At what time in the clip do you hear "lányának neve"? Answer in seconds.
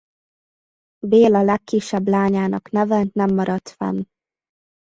2.07-3.05